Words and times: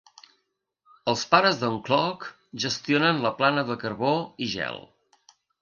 Els 1.13 1.25
pares 1.33 1.59
d"en 1.59 1.75
Clough 1.89 2.25
gestionen 2.65 3.23
la 3.27 3.35
plana 3.43 3.67
de 3.71 3.79
carbó 3.85 4.15
i 4.47 4.53
gel. 4.59 4.85